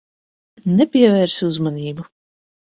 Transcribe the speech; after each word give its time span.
Nepievērs 0.79 1.35
uzmanību. 1.49 2.09